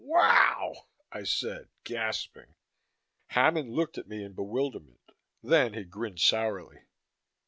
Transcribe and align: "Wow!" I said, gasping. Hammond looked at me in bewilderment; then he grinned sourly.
"Wow!" 0.03 0.87
I 1.11 1.21
said, 1.25 1.69
gasping. 1.83 2.55
Hammond 3.27 3.69
looked 3.71 3.99
at 3.99 4.07
me 4.07 4.23
in 4.23 4.33
bewilderment; 4.33 5.11
then 5.43 5.75
he 5.75 5.83
grinned 5.83 6.19
sourly. 6.21 6.79